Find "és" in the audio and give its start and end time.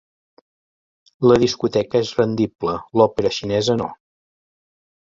2.07-2.15